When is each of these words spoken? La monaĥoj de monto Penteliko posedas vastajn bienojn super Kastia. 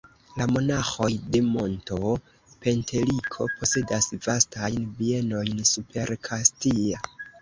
La 0.37 0.45
monaĥoj 0.51 1.09
de 1.35 1.41
monto 1.49 1.99
Penteliko 2.65 3.47
posedas 3.59 4.09
vastajn 4.29 4.81
bienojn 5.03 5.65
super 5.75 6.15
Kastia. 6.31 7.05